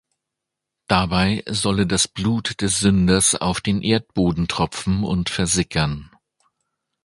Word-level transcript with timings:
Dabei 0.87 1.43
solle 1.47 1.85
das 1.85 2.07
Blut 2.07 2.59
des 2.61 2.79
Sünders 2.79 3.35
auf 3.35 3.61
den 3.61 3.83
Erdboden 3.83 4.47
tropfen 4.47 5.03
und 5.03 5.29
versickern. 5.29 6.09